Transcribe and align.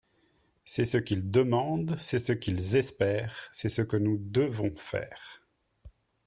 C’est 0.65 0.85
ce 0.85 0.97
qu’ils 0.97 1.29
demandent, 1.29 1.95
c’est 1.99 2.17
ce 2.17 2.31
qu’ils 2.33 2.75
espèrent, 2.75 3.51
c’est 3.53 3.69
ce 3.69 3.83
que 3.83 3.97
nous 3.97 4.17
devons 4.19 4.75
faire. 4.75 5.43